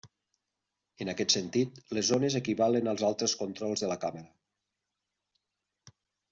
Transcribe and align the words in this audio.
En 1.05 1.11
aquest 1.13 1.35
sentit, 1.35 1.77
les 1.97 2.09
zones 2.13 2.39
equivalen 2.41 2.91
als 2.95 3.05
altres 3.11 3.37
controls 3.45 3.87
de 3.87 3.93
la 3.95 4.01
càmera. 4.35 5.95